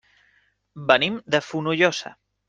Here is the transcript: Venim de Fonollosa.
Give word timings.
Venim 0.91 1.19
de 1.35 1.41
Fonollosa. 1.49 2.15